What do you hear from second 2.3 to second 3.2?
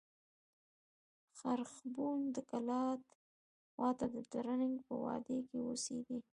د کلات